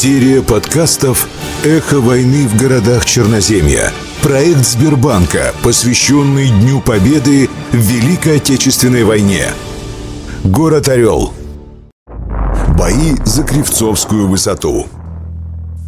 [0.00, 1.28] Серия подкастов
[1.64, 3.92] «Эхо войны в городах Черноземья».
[4.22, 9.46] Проект Сбербанка, посвященный Дню Победы в Великой Отечественной войне.
[10.44, 11.34] Город Орел.
[12.78, 14.86] Бои за Кривцовскую высоту.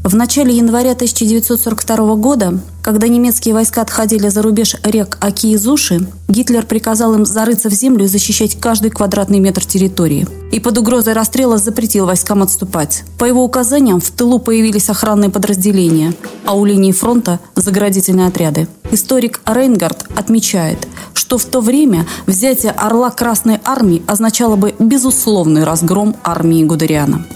[0.02, 6.06] В начале января 1942 года, когда немецкие войска отходили за рубеж рек Аки и Зуши,
[6.26, 10.26] Гитлер приказал им зарыться в землю и защищать каждый квадратный метр территории.
[10.52, 13.04] И под угрозой расстрела запретил войскам отступать.
[13.18, 16.14] По его указаниям в тылу появились охранные подразделения,
[16.46, 18.68] а у линии фронта– заградительные отряды.
[18.90, 26.16] Историк Рейнгард отмечает, что в то время взятие Орла Красной Армии означало бы безусловный разгром
[26.24, 27.26] армии Гудериана.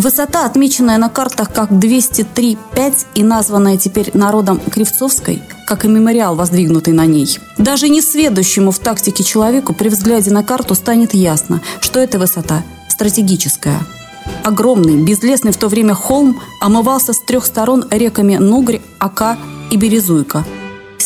[0.00, 6.94] Высота, отмеченная на картах как 203,5 и названная теперь народом Кривцовской, как и мемориал, воздвигнутый
[6.94, 7.38] на ней.
[7.58, 13.78] Даже несведущему в тактике человеку при взгляде на карту станет ясно, что эта высота стратегическая.
[14.42, 19.36] Огромный, безлесный в то время холм омывался с трех сторон реками Нугрь, Ака
[19.70, 20.46] и Березуйка–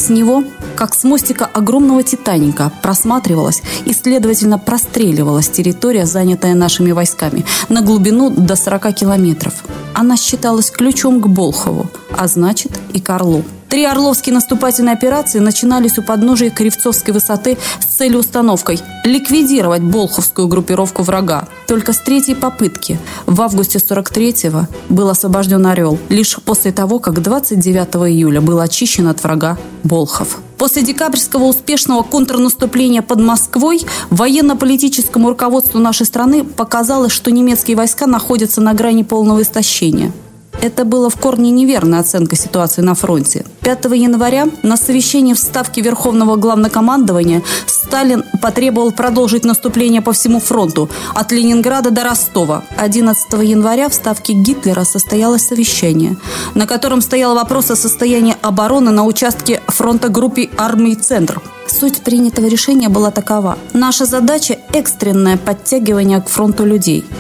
[0.04, 0.44] с него,
[0.76, 8.30] как с мостика огромного «Титаника», просматривалась и, следовательно, простреливалась территория, занятая нашими войсками, на глубину
[8.30, 9.54] до 40 километров.
[9.94, 13.44] Она считалась ключом к Болхову, а значит и к Орлу.
[13.74, 21.02] Три орловские наступательные операции начинались у подножия Кривцовской высоты с целью установкой ликвидировать Болховскую группировку
[21.02, 21.48] врага.
[21.66, 28.12] Только с третьей попытки в августе 43-го был освобожден Орел, лишь после того, как 29
[28.12, 30.38] июля был очищен от врага Болхов.
[30.56, 38.60] После декабрьского успешного контрнаступления под Москвой военно-политическому руководству нашей страны показалось, что немецкие войска находятся
[38.60, 40.12] на грани полного истощения–
[40.64, 43.44] это было в корне неверная оценка ситуации на фронте.
[43.60, 50.88] 5 января на совещании в Ставке Верховного Главнокомандования Сталин потребовал продолжить наступление по всему фронту
[51.14, 52.64] от Ленинграда до Ростова.
[52.78, 56.16] 11 января в Ставке Гитлера состоялось совещание,
[56.54, 61.42] на котором стоял вопрос о состоянии обороны на участке фронта группы армий «Центр».
[61.66, 63.58] Суть принятого решения была такова.
[63.74, 67.04] Наша задача– экстренное подтягивание к фронту людей–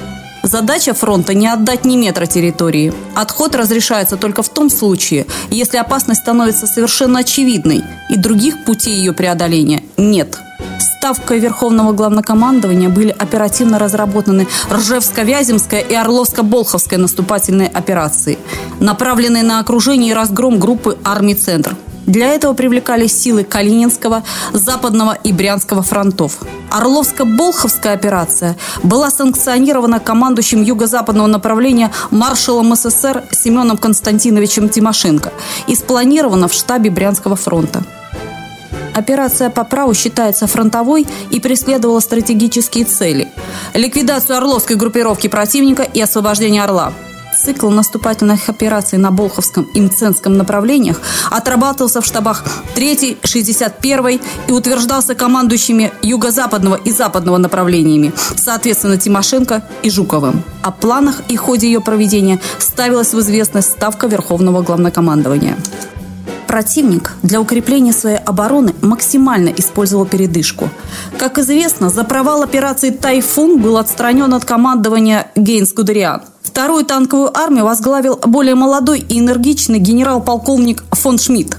[0.44, 2.92] Задача фронта– не отдать ни метра территории.
[3.14, 9.14] Отход разрешается только в том случае, если опасность становится совершенно очевидной, и других путей ее
[9.14, 10.38] преодоления нет.
[10.78, 18.38] Ставкой Верховного Главнокомандования были оперативно разработаны Ржевско-Вяземская и Орловско-Болховская наступательные операции,
[18.80, 21.74] направленные на окружение и разгром группы армий «Центр».
[22.06, 26.38] Для этого привлекались силы Калининского, Западного и Брянского фронтов.
[26.70, 35.32] Орловско-Болховская операция была санкционирована командующим юго-западного направления маршалом СССР Семеном Константиновичем Тимошенко
[35.66, 37.82] и спланирована в штабе Брянского фронта.
[38.94, 43.28] Операция по праву считается фронтовой и преследовала стратегические цели–
[43.74, 46.92] ликвидацию орловской группировки противника и освобождение Орла–
[47.36, 51.00] Цикл наступательных операций на Болховском и Мценском направлениях
[51.30, 59.90] отрабатывался в штабах 3 61 и утверждался командующими юго-западного и западного направлениями, соответственно, Тимошенко и
[59.90, 60.42] Жуковым.
[60.62, 65.56] О планах и ходе ее проведения ставилась в известность Ставка Верховного Главнокомандования
[66.46, 70.70] противник для укрепления своей обороны максимально использовал передышку.
[71.18, 76.22] Как известно, за провал операции «Тайфун» был отстранен от командования Гейнс Гудериан–
[76.54, 81.56] Вторую танковую армию возглавил более молодой и энергичный генерал-полковник фон Шмидт.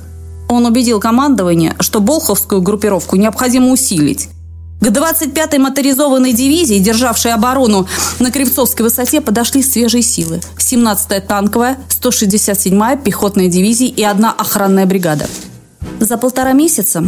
[0.47, 4.29] Он убедил командование, что Болховскую группировку необходимо усилить.
[4.85, 7.87] К 25-й моторизованной дивизии, державшей оборону
[8.19, 10.41] на Кривцовской высоте, подошли свежие силы.
[10.59, 15.25] 17-я танковая, 167-я пехотная дивизия и одна охранная бригада.
[15.99, 17.03] За полтора месяца,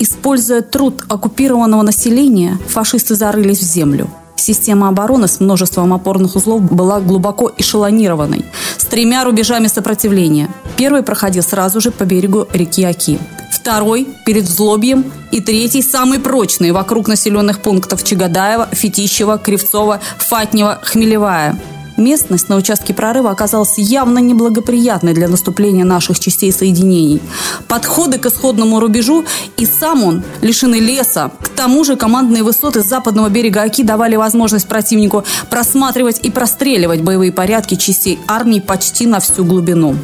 [0.00, 6.98] используя труд оккупированного населения, фашисты зарылись в землю– Система обороны с множеством опорных узлов была
[7.00, 8.46] глубоко эшелонированной,
[8.78, 10.48] с тремя рубежами сопротивления.
[10.78, 13.20] Первый проходил сразу же по берегу реки Аки.
[13.60, 15.12] Второй– перед Злобьем.
[15.32, 21.58] И третий– самый прочный вокруг населенных пунктов Чагадаева, Фетищева, Кривцова, Фатнева, Хмелевая–
[22.00, 27.20] Местность на участке прорыва оказалась явно неблагоприятной для наступления наших частей соединений.
[27.68, 29.26] Подходы к исходному рубежу
[29.58, 31.30] и сам он лишены леса.
[31.42, 37.32] К тому же командные высоты западного берега Оки давали возможность противнику просматривать и простреливать боевые
[37.32, 39.94] порядки частей армии почти на всю глубину.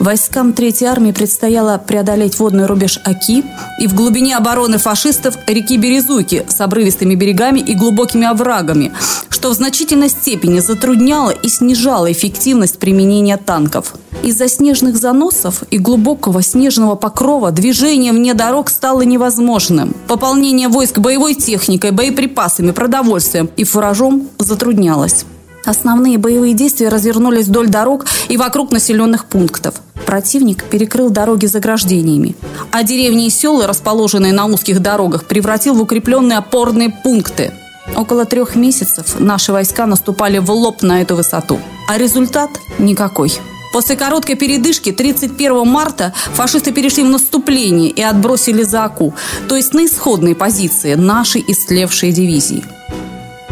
[0.00, 3.44] Войскам Третьей армии предстояло преодолеть водный рубеж Аки
[3.78, 8.92] и в глубине обороны фашистов реки Березуйки с обрывистыми берегами и глубокими оврагами,
[9.28, 13.92] что в значительной степени затрудняло и снижало эффективность применения танков.
[14.22, 19.94] Из-за снежных заносов и глубокого снежного покрова движение вне дорог стало невозможным.
[20.08, 25.26] Пополнение войск боевой техникой, боеприпасами, продовольствием и фуражом затруднялось.
[25.70, 29.76] Основные боевые действия развернулись вдоль дорог и вокруг населенных пунктов.
[30.04, 32.34] Противник перекрыл дороги заграждениями,
[32.72, 37.52] а деревни и села, расположенные на узких дорогах, превратил в укрепленные опорные пункты.
[37.94, 42.50] Около трех месяцев наши войска наступали в лоб на эту высоту, а результат
[42.80, 43.32] никакой.
[43.72, 49.14] После короткой передышки 31 марта фашисты перешли в наступление и отбросили за Аку,
[49.48, 52.64] то есть на исходные позиции нашей истлевшей дивизии.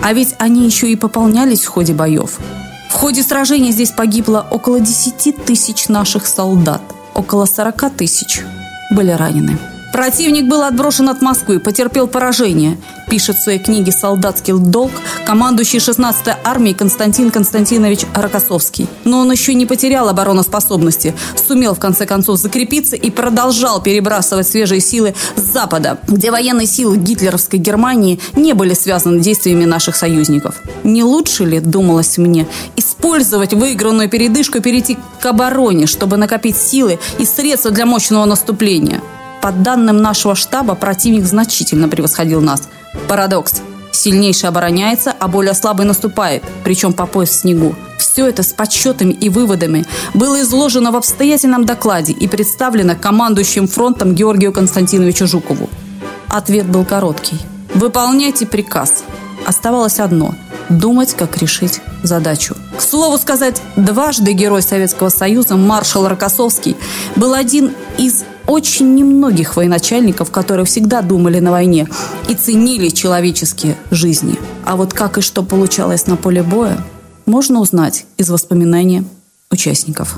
[0.03, 2.39] А ведь они еще и пополнялись в ходе боев.
[2.91, 6.83] В ходе сражения здесь погибло около 10 тысяч наших солдат,
[7.15, 8.43] около 40 тысяч
[8.91, 9.59] были ранены.
[9.93, 12.77] Противник был отброшен от Москвы, потерпел поражение,
[13.09, 14.93] пишет в своей книге «Солдатский долг»
[15.27, 18.87] командующий 16-й армией Константин Константинович Рокоссовский.
[19.05, 24.81] Но он еще не потерял обороноспособности, сумел в конце концов закрепиться и продолжал перебрасывать свежие
[24.81, 30.61] силы с запада, где военные силы гитлеровской Германии не были связаны действиями наших союзников.
[30.85, 32.47] Не лучше ли, думалось мне,
[32.77, 39.01] использовать выигранную передышку и перейти к обороне, чтобы накопить силы и средства для мощного наступления?
[39.41, 42.69] По данным нашего штаба, противник значительно превосходил нас.
[43.09, 43.63] Парадокс.
[43.93, 47.75] Сильнейший обороняется, а более слабый наступает, причем по пояс в снегу.
[47.99, 54.15] Все это с подсчетами и выводами было изложено в обстоятельном докладе и представлено командующим фронтом
[54.15, 55.69] Георгию Константиновичу Жукову.
[56.29, 57.39] Ответ был короткий.
[57.75, 59.05] «Выполняйте приказ».
[59.47, 60.35] Оставалось одно–
[60.69, 62.55] думать, как решить задачу.
[62.77, 66.77] К слову сказать, дважды герой Советского Союза маршал Рокоссовский
[67.17, 71.87] был один из очень немногих военачальников, которые всегда думали на войне
[72.29, 74.37] и ценили человеческие жизни.
[74.65, 76.79] А вот как и что получалось на поле боя,
[77.27, 79.05] можно узнать из воспоминаний
[79.51, 80.17] участников.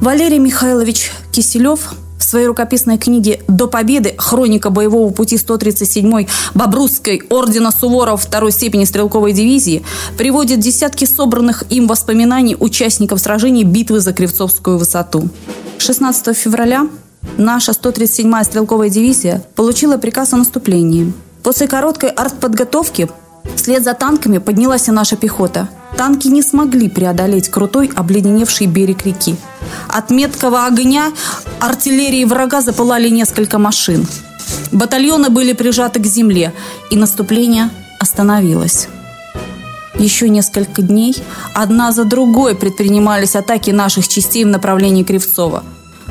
[0.00, 4.14] Валерий Михайлович Киселев в своей рукописной книге «До победы.
[4.16, 9.82] Хроника боевого пути 137-й Бобрусской ордена Суворов второй степени стрелковой дивизии»
[10.16, 15.28] приводит десятки собранных им воспоминаний участников сражений битвы за Кривцовскую высоту.
[15.82, 16.86] 16 февраля
[17.38, 21.12] наша 137-я стрелковая дивизия получила приказ о наступлении.
[21.42, 23.08] После короткой артподготовки
[23.56, 25.68] вслед за танками поднялась и наша пехота.
[25.96, 29.34] Танки не смогли преодолеть крутой обледеневший берег реки.
[29.88, 31.12] От меткого огня
[31.58, 34.06] артиллерии врага запылали несколько машин.
[34.70, 36.52] Батальоны были прижаты к земле,
[36.92, 38.86] и наступление остановилось.
[39.98, 41.16] Еще несколько дней
[41.54, 45.64] одна за другой предпринимались атаки наших частей в направлении Кривцова.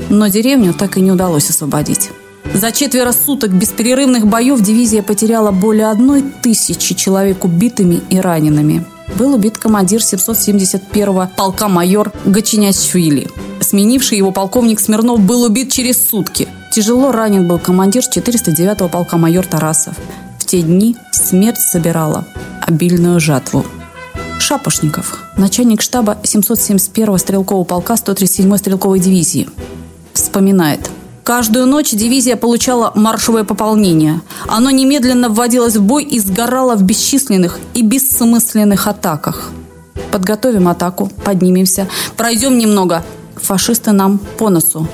[0.09, 2.11] Но деревню так и не удалось освободить.
[2.53, 8.85] За четверо суток бесперерывных боев дивизия потеряла более одной тысячи человек убитыми и ранеными.
[9.17, 13.29] Был убит командир 771-го полка майор Гачинячвили.
[13.59, 16.47] Сменивший его полковник Смирнов был убит через сутки.
[16.71, 19.95] Тяжело ранен был командир 409-го полка майор Тарасов.
[20.51, 22.25] Те дни смерть собирала
[22.59, 23.65] обильную жатву.
[24.37, 29.47] Шапошников, начальник штаба 771-го стрелкового полка 137-й стрелковой дивизии,
[30.11, 30.91] вспоминает.
[31.23, 34.19] Каждую ночь дивизия получала маршевое пополнение.
[34.45, 39.51] Оно немедленно вводилось в бой и сгорало в бесчисленных и бессмысленных атаках.
[40.11, 41.87] Подготовим атаку, поднимемся,
[42.17, 43.05] пройдем немного.
[43.37, 44.85] Фашисты нам по носу.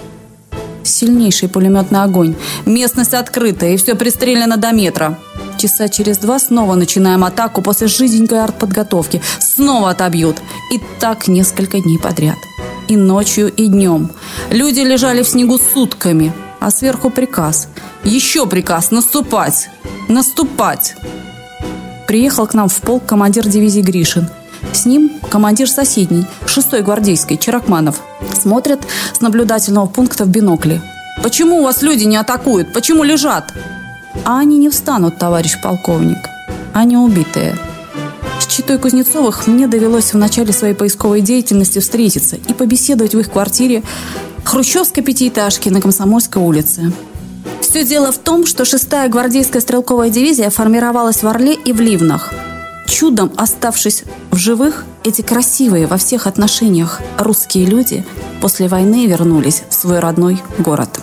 [0.83, 2.35] Сильнейший пулеметный огонь.
[2.67, 5.17] Местность открытая, и все пристрелено до метра.
[5.57, 9.21] Часа через два снова начинаем атаку после жизненькой артподготовки.
[9.39, 10.37] Снова отобьют.
[10.71, 12.37] И так несколько дней подряд.
[12.87, 14.11] И ночью, и днем.
[14.51, 16.31] Люди лежали в снегу сутками.
[16.59, 17.69] А сверху приказ.
[18.03, 19.69] Еще приказ наступать.
[20.07, 20.95] Наступать.
[22.07, 24.29] Приехал к нам в полк командир дивизии Гришин.
[24.73, 28.01] С ним командир соседней, 6-й гвардейской, Чаракманов.
[28.33, 28.79] Смотрят
[29.13, 30.81] с наблюдательного пункта в бинокли.
[31.23, 32.73] «Почему у вас люди не атакуют?
[32.73, 33.53] Почему лежат?»
[34.25, 36.17] А они не встанут, товарищ полковник.
[36.73, 37.57] Они убитые.
[38.39, 43.31] С Читой Кузнецовых мне довелось в начале своей поисковой деятельности встретиться и побеседовать в их
[43.31, 43.83] квартире
[44.43, 46.91] хрущевской пятиэтажки на Комсомольской улице.
[47.61, 52.33] Все дело в том, что 6-я гвардейская стрелковая дивизия формировалась в Орле и в Ливнах.
[52.87, 58.05] Чудом оставшись в живых, эти красивые во всех отношениях русские люди
[58.41, 61.01] после войны вернулись в свой родной город.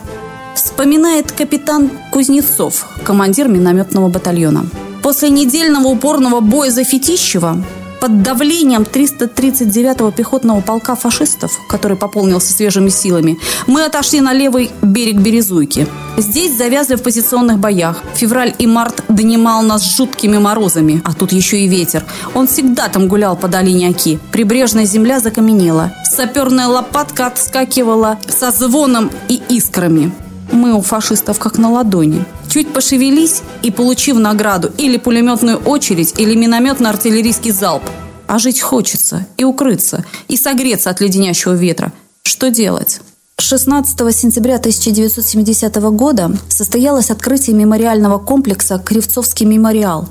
[0.55, 4.65] Вспоминает капитан Кузнецов, командир минометного батальона.
[5.03, 7.63] После недельного упорного боя за Фетищево
[8.01, 15.17] под давлением 339-го пехотного полка фашистов, который пополнился свежими силами, мы отошли на левый берег
[15.17, 15.89] Березуйки.
[16.19, 18.03] Здесь завязли в позиционных боях.
[18.15, 22.05] Февраль и март донимал нас жуткими морозами, а тут еще и ветер.
[22.35, 24.19] Он всегда там гулял по долине Оки.
[24.31, 25.93] Прибрежная земля закаменела.
[26.05, 30.13] Саперная лопатка отскакивала со звоном и искрами
[30.55, 32.25] мы у фашистов как на ладони.
[32.49, 37.83] Чуть пошевелись и, получив награду, или пулеметную очередь, или минометно-артиллерийский залп.
[38.27, 41.93] а жить хочется, и укрыться, и согреться от леденящего ветра.
[42.23, 43.01] Что делать?
[43.37, 50.09] 16 сентября 1970 года состоялось открытие мемориального комплекса «Кривцовский мемориал»,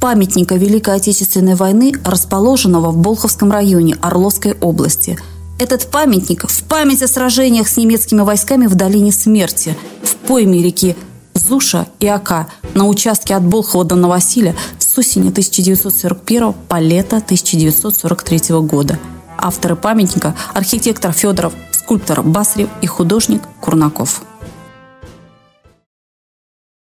[0.00, 5.16] памятника Великой Отечественной войны, расположенного в Болховском районе Орловской области.
[5.62, 10.96] Этот памятник в память о сражениях с немецкими войсками в долине смерти, в пойме реки
[11.34, 18.56] Зуша и Ака на участке от Болхова до Новосиля с осени 1941 по лето 1943
[18.62, 18.98] года.
[19.38, 24.24] Авторы памятника– архитектор Федоров, скульптор Басрев и художник Курнаков.